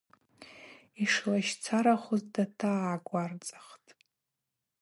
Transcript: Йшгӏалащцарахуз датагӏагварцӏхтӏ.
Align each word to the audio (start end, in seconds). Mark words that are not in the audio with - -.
Йшгӏалащцарахуз 1.03 2.21
датагӏагварцӏхтӏ. 2.33 3.89